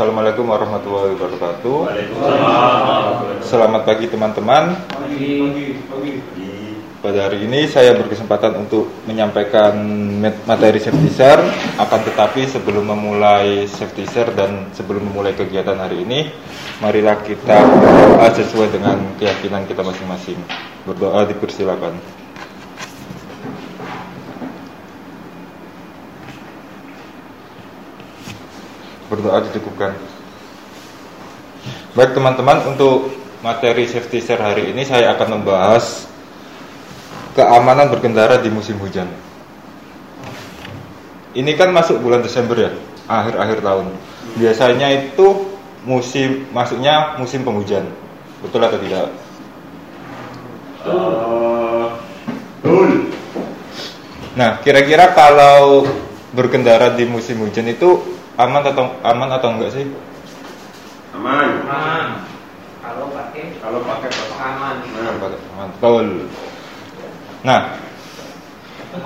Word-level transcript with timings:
Assalamualaikum 0.00 0.48
warahmatullahi 0.48 1.12
wabarakatuh. 1.12 1.76
Selamat 3.44 3.84
pagi 3.84 4.08
teman-teman. 4.08 4.72
Pada 7.04 7.28
hari 7.28 7.44
ini 7.44 7.68
saya 7.68 7.92
berkesempatan 8.00 8.64
untuk 8.64 8.88
menyampaikan 9.04 9.76
mat- 10.24 10.40
materi 10.48 10.80
safety 10.80 11.12
share. 11.12 11.44
Akan 11.76 12.00
tetapi 12.00 12.48
sebelum 12.48 12.88
memulai 12.88 13.68
safety 13.68 14.08
share 14.08 14.32
dan 14.32 14.72
sebelum 14.72 15.04
memulai 15.04 15.36
kegiatan 15.36 15.76
hari 15.76 16.00
ini, 16.00 16.32
marilah 16.80 17.20
kita 17.20 17.60
berdoa 17.60 18.32
sesuai 18.32 18.72
dengan 18.72 19.04
keyakinan 19.20 19.68
kita 19.68 19.84
masing-masing. 19.84 20.40
Berdoa 20.88 21.28
dipersilakan. 21.28 22.19
Berdoa 29.10 29.42
dicukupkan. 29.50 29.92
Baik 31.98 32.14
teman-teman, 32.14 32.62
untuk 32.70 33.10
materi 33.42 33.90
safety 33.90 34.22
share 34.22 34.38
hari 34.38 34.70
ini 34.70 34.86
saya 34.86 35.10
akan 35.18 35.42
membahas 35.42 36.06
keamanan 37.34 37.90
berkendara 37.90 38.38
di 38.38 38.46
musim 38.48 38.78
hujan. 38.78 39.10
Ini 41.34 41.50
kan 41.58 41.74
masuk 41.74 41.98
bulan 41.98 42.22
Desember 42.22 42.58
ya, 42.58 42.70
akhir-akhir 43.10 43.58
tahun. 43.62 43.86
Biasanya 44.38 44.88
itu 44.94 45.50
musim 45.82 46.46
masuknya 46.54 47.18
musim 47.18 47.42
penghujan. 47.42 47.86
Betul 48.42 48.66
atau 48.66 48.78
tidak? 48.78 49.10
Nah, 54.34 54.62
kira-kira 54.62 55.12
kalau 55.12 55.84
berkendara 56.32 56.94
di 56.94 57.04
musim 57.06 57.42
hujan 57.42 57.66
itu 57.66 58.09
aman 58.38 58.62
atau 58.62 58.84
aman 59.02 59.28
atau 59.34 59.48
enggak 59.56 59.70
sih? 59.74 59.84
Aman. 61.16 61.66
aman 61.66 62.06
kalau 62.80 63.06
pakai 63.12 63.42
Kalau 63.60 63.78
pakai 63.84 64.10
aman 64.40 64.76
Aman. 64.80 65.68
Betul. 65.78 66.06
Nah, 67.40 67.60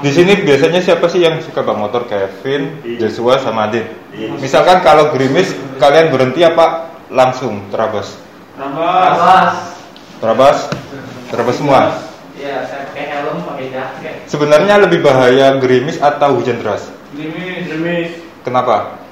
di 0.01 0.11
sini 0.11 0.33
biasanya 0.43 0.81
siapa 0.81 1.07
sih 1.11 1.23
yang 1.23 1.39
suka 1.45 1.61
bawa 1.61 1.87
motor? 1.87 2.09
Kevin, 2.09 2.81
Joshua, 2.99 3.39
sama 3.39 3.69
Adit. 3.69 3.85
Iya. 4.15 4.33
Misalkan 4.41 4.81
kalau 4.81 5.13
gerimis, 5.13 5.53
kalian 5.77 6.09
berhenti 6.11 6.41
apa 6.43 6.89
langsung 7.13 7.61
terabas? 7.69 8.17
Awas 8.57 9.75
Terabas? 10.23 10.59
Terabas 11.29 11.57
semua. 11.59 11.81
ya 12.35 12.63
saya 12.67 12.87
pakai 12.91 13.05
helm 13.15 13.47
pakai 13.47 13.67
jaket 13.71 14.15
Sebenarnya 14.27 14.79
lebih 14.83 15.03
bahaya 15.07 15.55
gerimis 15.59 15.99
atau 16.03 16.39
hujan 16.39 16.59
deras? 16.63 16.87
gerimis 17.15 17.67
gerimis 17.71 18.11
Kenapa? 18.43 19.04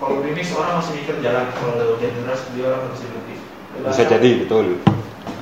Kalau 0.00 0.24
gerimis 0.24 0.48
orang 0.56 0.80
masih 0.80 0.92
mikir 0.96 1.14
jalan 1.20 1.44
kalau 1.52 1.76
hujan 1.92 2.12
deras 2.24 2.40
dia 2.56 2.64
orang 2.72 2.88
masih 2.88 3.06
berhenti 3.12 3.36
Bisa 3.80 4.02
jadi, 4.08 4.30
betul. 4.44 4.66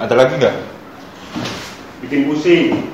Ada 0.02 0.14
lagi 0.18 0.32
nggak? 0.36 0.56
Bikin 2.04 2.28
pusing. 2.28 2.90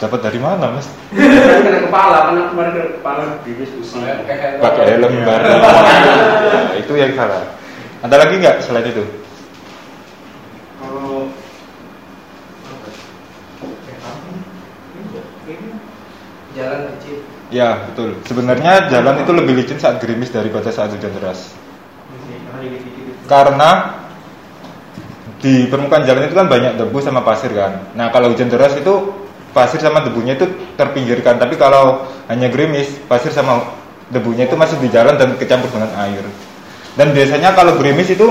Dapat 0.00 0.20
dari 0.22 0.40
mana, 0.40 0.76
Mas? 0.76 0.88
Kena 1.12 1.80
kepala, 1.88 2.18
kena 2.30 2.42
kemarin 2.52 2.72
kena 2.76 2.88
kepala 3.00 3.22
bibis 3.42 3.72
pusing. 3.74 4.04
Pakai 4.60 4.84
helm 4.96 5.12
bareng. 5.26 5.60
Nah, 5.60 6.76
itu 6.84 6.92
yang 6.94 7.12
salah. 7.18 7.42
Ada 8.00 8.16
lagi 8.16 8.34
nggak 8.38 8.56
selain 8.64 8.86
itu? 8.86 9.04
kalau 10.80 11.30
jalan 16.50 16.80
kecil 16.98 17.22
Ya, 17.50 17.82
betul. 17.90 18.14
Sebenarnya 18.30 18.86
jalan 18.86 19.26
itu 19.26 19.32
lebih 19.34 19.58
licin 19.58 19.82
saat 19.82 19.98
gerimis 19.98 20.30
daripada 20.30 20.70
saat 20.70 20.94
hujan 20.94 21.10
deras. 21.18 21.50
karena 23.30 23.94
di 25.40 25.70
permukaan 25.70 26.02
jalan 26.02 26.26
itu 26.26 26.34
kan 26.36 26.50
banyak 26.50 26.76
debu 26.76 26.98
sama 26.98 27.22
pasir 27.22 27.54
kan. 27.54 27.94
Nah, 27.94 28.10
kalau 28.10 28.34
hujan 28.34 28.50
deras 28.50 28.74
itu 28.76 29.14
pasir 29.50 29.80
sama 29.82 30.02
debunya 30.02 30.34
itu 30.36 30.46
terpinggirkan. 30.74 31.38
Tapi 31.38 31.54
kalau 31.56 32.06
hanya 32.26 32.50
gerimis, 32.50 32.90
pasir 33.06 33.30
sama 33.34 33.70
debunya 34.10 34.46
itu 34.46 34.58
masih 34.58 34.76
di 34.82 34.90
jalan 34.90 35.16
dan 35.16 35.34
kecampur 35.38 35.70
dengan 35.70 35.90
air. 36.06 36.22
Dan 36.98 37.14
biasanya 37.14 37.54
kalau 37.54 37.78
gerimis 37.78 38.10
itu 38.12 38.26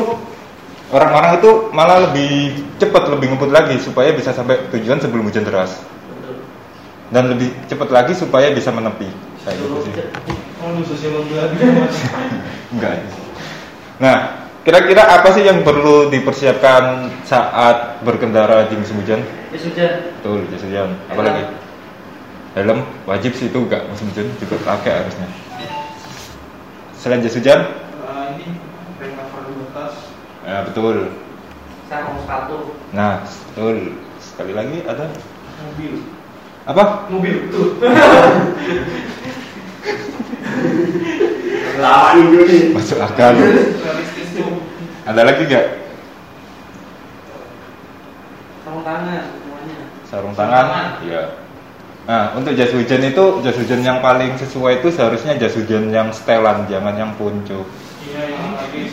orang-orang 0.92 1.40
itu 1.40 1.52
malah 1.72 2.12
lebih 2.12 2.60
cepat, 2.78 3.08
lebih 3.10 3.36
ngebut 3.36 3.52
lagi 3.52 3.80
supaya 3.80 4.12
bisa 4.14 4.36
sampai 4.36 4.70
tujuan 4.76 5.00
sebelum 5.00 5.28
hujan 5.28 5.48
deras. 5.48 5.80
Dan 7.10 7.34
lebih 7.34 7.50
cepat 7.66 7.90
lagi 7.90 8.14
supaya 8.14 8.54
bisa 8.54 8.70
menepi. 8.70 9.10
Kayak 9.42 9.58
gitu 9.58 9.78
sih. 9.82 9.94
lagi 11.10 11.56
Enggak. 12.74 12.96
Nah, 13.98 14.18
kira-kira 14.62 15.04
apa 15.10 15.34
sih 15.34 15.42
yang 15.42 15.66
perlu 15.66 16.14
dipersiapkan 16.14 17.10
saat 17.26 18.00
berkendara 18.06 18.70
di 18.70 18.78
musim 18.78 19.02
hujan? 19.02 19.26
ya 19.50 19.58
sudah 19.58 19.92
Betul, 20.22 20.46
jas 20.54 20.62
hujan. 20.62 20.94
Apa 21.10 21.22
lagi? 21.26 21.44
Helm 22.54 22.80
wajib 23.06 23.34
sih 23.34 23.50
itu 23.50 23.58
enggak 23.58 23.90
musim 23.90 24.06
hujan 24.14 24.30
juga 24.38 24.56
pakai 24.62 25.02
harusnya. 25.02 25.28
Selain 26.94 27.24
jas 27.26 27.34
hujan? 27.34 27.66
ini 28.38 28.54
cover 29.00 29.42
dulu 29.50 29.66
tas 29.74 29.96
Ya, 30.46 30.62
betul. 30.62 31.10
sarung 31.90 32.18
sepatu 32.22 32.78
Nah, 32.94 33.26
betul. 33.26 33.98
Sekali 34.22 34.54
lagi 34.54 34.86
ada 34.86 35.10
mobil 35.66 36.06
apa? 36.70 37.10
mobil 37.10 37.50
tuh 37.50 37.82
Lawan 41.80 42.28
dulu 42.28 42.44
nih. 42.44 42.76
Masuk 42.76 43.00
akal. 43.00 43.40
Ada 45.08 45.22
lagi 45.24 45.48
enggak? 45.48 45.80
sarung 48.70 48.86
tangan 48.86 49.24
semuanya 49.42 49.80
Sarung 50.06 50.36
tangan? 50.38 50.66
Iya. 51.02 51.24
Nah, 52.06 52.34
untuk 52.38 52.54
jas 52.54 52.70
hujan 52.74 53.02
itu 53.02 53.26
jas 53.42 53.58
hujan 53.58 53.82
yang 53.82 53.98
paling 54.02 54.38
sesuai 54.38 54.82
itu 54.82 54.94
seharusnya 54.94 55.38
jas 55.42 55.58
hujan 55.58 55.90
yang 55.90 56.14
setelan, 56.14 56.70
jangan 56.70 56.94
yang 56.94 57.12
ponco. 57.18 57.66
iya 58.02 58.30
lagi 58.58 58.90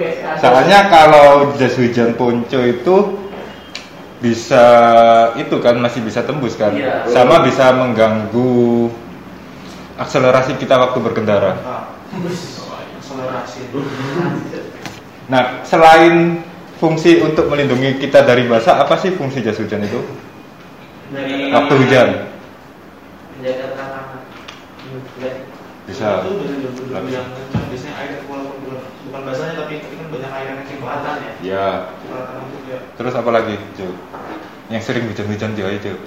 ya 0.00 0.36
Soalnya 0.40 0.78
kalau 0.88 1.52
jas 1.60 1.76
hujan 1.76 2.16
ponco 2.16 2.60
itu 2.64 2.96
bisa 4.24 4.64
itu 5.36 5.60
kan 5.60 5.76
masih 5.76 6.00
bisa 6.00 6.24
tembus 6.24 6.56
kan, 6.56 6.72
Iya. 6.72 7.04
sama 7.12 7.44
bisa 7.44 7.76
mengganggu 7.76 8.88
akselerasi 10.00 10.56
kita 10.56 10.80
waktu 10.80 10.98
berkendara. 11.04 11.60
Nah, 15.28 15.60
selain 15.68 16.40
fungsi 16.80 17.20
untuk 17.20 17.52
melindungi 17.52 18.00
kita 18.00 18.24
dari 18.24 18.48
basah, 18.48 18.80
apa 18.80 18.96
sih 18.96 19.12
fungsi 19.12 19.44
jas 19.44 19.60
hujan 19.60 19.84
itu? 19.84 20.00
dari 21.12 21.52
Waktu 21.52 21.74
hujan. 21.84 22.08
Bisa. 25.84 26.24
Biasanya 26.24 27.94
air 28.00 28.24
walaupun 28.24 28.80
bukan, 29.04 29.20
basahnya 29.28 29.54
tapi, 29.60 29.84
tapi 29.84 29.94
kan 30.00 30.06
banyak 30.08 30.30
air 30.32 30.46
yang 30.48 30.60
kelihatan 30.64 31.14
ya. 31.20 31.32
Ya. 31.44 31.68
Itu. 32.94 33.02
Terus 33.02 33.14
apa 33.18 33.30
lagi, 33.34 33.58
Jo? 33.74 33.90
Yang 34.70 34.82
sering 34.86 35.10
hujan-hujan 35.10 35.58
Jo 35.58 35.66
aja, 35.66 35.78
Jo. 35.82 35.98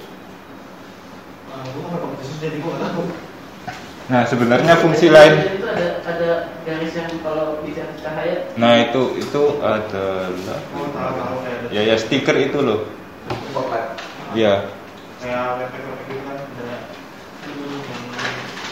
Nah, 4.08 4.24
sebenarnya 4.24 4.72
fungsi 4.80 5.12
lain 5.12 5.60
itu 5.60 5.68
ada 5.68 6.00
ada 6.08 6.30
garis 6.64 6.96
yang 6.96 7.12
kalau 7.20 7.60
bisa 7.60 7.84
cahaya 8.00 8.48
Nah, 8.56 8.88
itu 8.88 9.20
itu 9.20 9.42
adalah 9.60 10.58
Oh, 10.72 11.44
ya 11.68 11.84
ya 11.84 11.92
stiker 12.00 12.32
itu 12.40 12.56
loh. 12.64 12.88
Iya. 14.32 14.64
Gitu 15.20 15.76
kan 16.24 18.00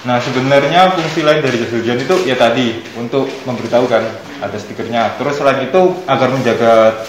Nah, 0.07 0.23
sebenarnya 0.23 0.95
fungsi 0.95 1.21
lain 1.27 1.43
dari 1.43 1.59
jas 1.59 1.75
hujan 1.75 1.99
itu 1.99 2.15
ya 2.25 2.39
tadi 2.39 2.81
untuk 2.95 3.27
memberitahu 3.45 3.91
kan 3.91 4.07
ada 4.41 4.57
stikernya. 4.57 5.19
Terus 5.19 5.37
selain 5.37 5.67
itu 5.67 5.83
agar 6.07 6.31
menjaga 6.31 7.03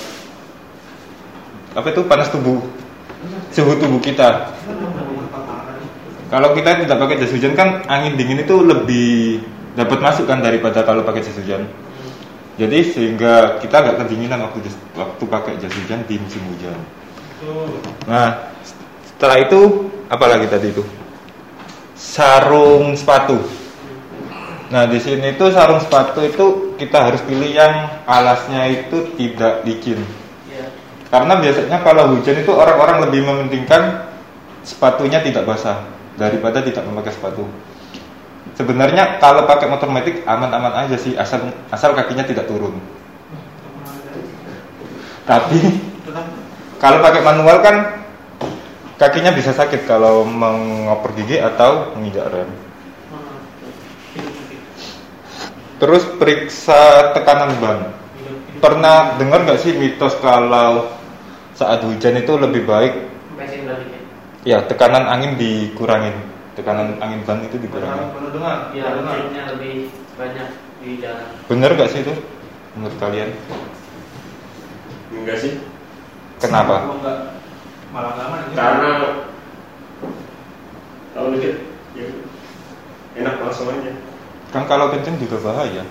apa 1.78 1.94
itu 1.94 2.02
panas 2.10 2.34
tubuh, 2.34 2.58
suhu 3.54 3.78
tubuh 3.78 4.02
kita. 4.02 4.50
Kalau 6.28 6.58
kita 6.58 6.82
tidak 6.82 6.98
pakai 6.98 7.22
jas 7.22 7.32
hujan 7.32 7.54
kan 7.54 7.86
angin 7.86 8.18
dingin 8.18 8.42
itu 8.42 8.58
lebih 8.60 9.46
dapat 9.78 10.02
masuk 10.02 10.26
kan 10.26 10.42
daripada 10.42 10.82
kalau 10.82 11.06
pakai 11.06 11.22
jas 11.22 11.38
hujan. 11.38 11.70
Jadi 12.58 12.80
sehingga 12.90 13.62
kita 13.62 13.86
agak 13.86 13.96
kedinginan 14.02 14.50
waktu 14.50 14.66
waktu 14.98 15.24
pakai 15.30 15.62
jas 15.62 15.72
hujan 15.78 16.02
di 16.10 16.18
musim 16.18 16.42
hujan. 16.50 16.78
itu 17.38 17.54
Nah, 18.10 18.50
setelah 19.06 19.38
itu 19.46 19.62
apa 20.10 20.26
lagi 20.26 20.50
tadi 20.50 20.74
itu? 20.74 20.82
Sarung 21.94 22.98
sepatu. 22.98 23.38
Nah, 24.74 24.90
di 24.90 25.00
sini 25.00 25.38
tuh 25.38 25.54
sarung 25.54 25.80
sepatu 25.80 26.26
itu 26.26 26.46
kita 26.76 27.08
harus 27.08 27.22
pilih 27.24 27.48
yang 27.48 28.04
alasnya 28.10 28.66
itu 28.68 29.14
tidak 29.16 29.64
licin. 29.64 30.27
Karena 31.08 31.40
biasanya 31.40 31.80
kalau 31.88 32.12
hujan 32.16 32.44
itu 32.44 32.52
orang-orang 32.52 33.08
lebih 33.08 33.24
mementingkan 33.24 34.12
sepatunya 34.68 35.24
tidak 35.24 35.48
basah 35.48 35.88
daripada 36.20 36.60
tidak 36.60 36.84
memakai 36.84 37.16
sepatu. 37.16 37.48
Sebenarnya 38.60 39.22
kalau 39.24 39.48
pakai 39.48 39.72
motor 39.72 39.88
metik 39.88 40.28
aman-aman 40.28 40.84
aja 40.84 41.00
sih 41.00 41.16
asal 41.16 41.54
asal 41.72 41.96
kakinya 41.96 42.28
tidak 42.28 42.50
turun. 42.52 42.76
Tapi 45.24 45.60
kalau 46.82 47.00
pakai 47.00 47.22
manual 47.24 47.64
kan 47.64 47.76
kakinya 49.00 49.32
bisa 49.32 49.56
sakit 49.56 49.88
kalau 49.88 50.28
mengoper 50.28 51.16
gigi 51.16 51.40
atau 51.40 51.96
menginjak 51.96 52.28
rem. 52.34 52.50
Terus 55.78 56.04
periksa 56.18 57.14
tekanan 57.14 57.54
ban. 57.62 57.80
Pernah 58.58 59.22
dengar 59.22 59.46
nggak 59.46 59.62
sih 59.62 59.78
mitos 59.78 60.18
kalau 60.18 60.97
saat 61.58 61.82
hujan 61.82 62.22
itu 62.22 62.34
lebih 62.38 62.70
baik 62.70 62.94
baliknya 63.34 63.98
ya 64.46 64.62
tekanan 64.64 65.10
angin 65.10 65.36
dikurangin, 65.36 66.14
tekanan 66.54 66.96
angin 67.02 67.20
ban 67.26 67.42
itu 67.44 67.58
dikurangin. 67.58 68.08
Dengar? 68.32 68.72
ya 68.72 68.94
Pernah 68.94 69.02
dengar? 69.02 69.16
mesinnya 69.18 69.44
lebih 69.58 69.74
banyak 70.16 70.50
di 70.78 70.90
jalan 71.02 71.28
Bener 71.50 71.70
nggak 71.74 71.90
sih 71.90 72.00
itu 72.06 72.14
menurut 72.78 72.96
kalian? 73.02 73.30
Enggak 75.12 75.38
sih. 75.42 75.58
Kenapa? 76.38 76.86
Malah. 77.90 78.14
Karena 78.54 78.92
kalau 81.18 81.34
dikit 81.34 81.56
ya 81.98 82.06
enak 83.18 83.36
langsung 83.42 83.74
aja. 83.74 83.92
Kan 84.54 84.64
kalau 84.70 84.94
kenceng 84.94 85.18
juga 85.18 85.42
bahaya. 85.42 85.84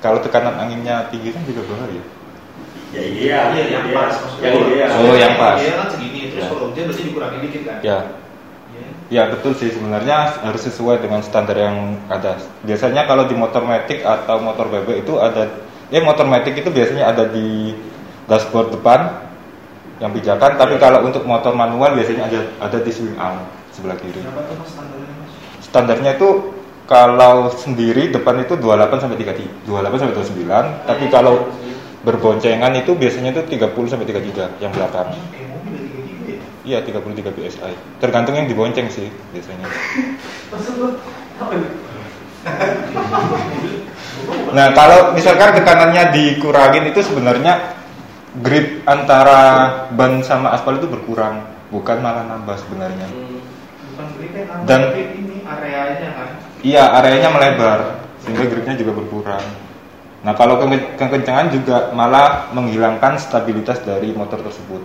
Kalau 0.00 0.18
tekanan 0.24 0.56
anginnya 0.58 1.06
tinggi 1.12 1.30
kan 1.30 1.46
juga 1.46 1.62
bahaya. 1.70 2.02
Ya 2.90 3.02
iya, 3.06 3.38
Iya, 3.54 3.64
yang 3.70 3.84
iya. 3.86 3.94
pas 3.94 4.12
maksudnya. 4.18 4.50
Yang 4.50 4.62
ideal. 4.66 4.88
Oh, 4.98 5.14
yang 5.14 5.34
pas. 5.38 5.56
Iya 5.62 5.72
kan 5.78 5.86
segini, 5.94 6.20
terus 6.34 6.42
Ya. 6.42 6.48
kalau 6.50 6.62
hujan 6.70 6.84
berarti 6.90 7.02
dikurangi 7.06 7.38
dikit 7.46 7.62
kan? 7.62 7.78
Ya, 7.86 7.98
Iya. 8.70 8.88
Ya 9.10 9.22
betul 9.30 9.52
sih 9.54 9.70
sebenarnya 9.70 10.16
harus 10.42 10.62
sesuai 10.66 11.02
dengan 11.02 11.20
standar 11.22 11.54
yang 11.54 11.98
ada. 12.06 12.38
Biasanya 12.62 13.06
kalau 13.06 13.26
di 13.26 13.34
motor 13.34 13.62
metik 13.62 14.02
atau 14.02 14.38
motor 14.42 14.66
bebek 14.70 15.02
itu 15.06 15.18
ada, 15.18 15.50
ya 15.90 16.02
motor 16.02 16.26
metik 16.26 16.58
itu 16.58 16.70
biasanya 16.70 17.10
ada 17.10 17.26
di 17.26 17.74
dashboard 18.26 18.74
depan 18.74 19.22
yang 19.98 20.10
pijakan. 20.14 20.54
Tapi 20.58 20.78
kalau 20.78 21.02
untuk 21.06 21.26
motor 21.26 21.54
manual 21.54 21.94
biasanya 21.94 22.26
ada 22.30 22.40
ada 22.62 22.78
di 22.78 22.90
swing 22.90 23.14
arm 23.18 23.42
sebelah 23.74 23.98
kiri. 23.98 24.22
Standarnya 24.22 25.14
mas? 25.18 25.30
Standarnya 25.62 26.10
itu 26.18 26.28
kalau 26.86 27.50
sendiri 27.54 28.10
depan 28.10 28.42
itu 28.42 28.58
28 28.58 28.98
sampai 28.98 29.18
33, 29.18 29.66
28 29.66 29.98
sampai 29.98 30.14
29. 30.18 30.64
Tapi 30.86 31.04
kalau 31.06 31.34
berboncengan 32.00 32.72
itu 32.80 32.96
biasanya 32.96 33.36
itu 33.36 33.42
30 33.44 33.90
sampai 33.92 34.06
33 34.08 34.62
yang 34.62 34.72
belakang. 34.72 35.12
Ya? 35.12 35.22
Iya 36.60 36.78
33 36.84 37.32
psi. 37.32 37.72
Tergantung 38.00 38.36
yang 38.36 38.48
dibonceng 38.48 38.88
sih 38.92 39.08
biasanya. 39.32 39.66
Nah 44.50 44.66
kalau 44.76 45.12
misalkan 45.12 45.56
tekanannya 45.56 46.12
dikurangin 46.12 46.88
itu 46.88 47.00
sebenarnya 47.04 47.76
grip 48.40 48.84
antara 48.84 49.40
ban 49.92 50.20
sama 50.22 50.52
aspal 50.54 50.78
itu 50.78 50.86
berkurang, 50.88 51.44
bukan 51.72 52.00
malah 52.00 52.24
nambah 52.28 52.56
sebenarnya. 52.60 53.08
Dan- 54.64 54.92
areanya 55.50 56.08
kan? 56.14 56.28
Iya 56.60 56.84
areanya 57.00 57.28
melebar 57.32 57.78
sehingga 58.22 58.44
gripnya 58.46 58.76
juga 58.78 58.92
berkurang. 59.00 59.44
Nah 60.20 60.36
kalau 60.36 60.60
kekencangan 61.00 61.48
juga 61.48 61.96
malah 61.96 62.52
menghilangkan 62.52 63.16
stabilitas 63.16 63.80
dari 63.80 64.12
motor 64.12 64.44
tersebut. 64.44 64.82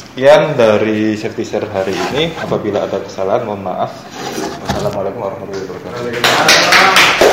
Sekian 0.00 0.56
dari 0.56 1.12
safety 1.18 1.44
share 1.44 1.68
hari 1.68 1.92
ini. 1.92 2.32
Apabila 2.40 2.88
ada 2.88 3.02
kesalahan 3.04 3.44
mohon 3.44 3.60
maaf. 3.60 3.92
Wassalamualaikum 4.64 5.20
warahmatullahi 5.20 5.68
wabarakatuh. 5.68 7.23